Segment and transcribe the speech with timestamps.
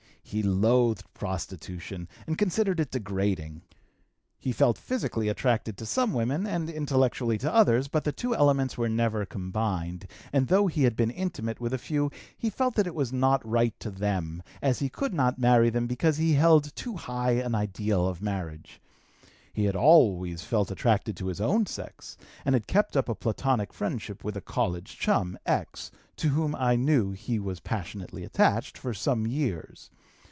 [0.23, 3.63] He loathed prostitution and considered it degrading;
[4.39, 8.77] he felt physically attracted to some women and intellectually to others, but the two elements
[8.77, 12.87] were never combined, and though he had been intimate with a few he felt that
[12.87, 16.73] it was not right to them, as he could not marry them because he held
[16.77, 18.81] too high an ideal of marriage.
[19.51, 22.15] He had always felt attracted to his own sex,
[22.45, 26.77] and had kept up a Platonic friendship with a college chum, X (to whom I
[26.77, 29.89] knew he was passionately attached), for some years.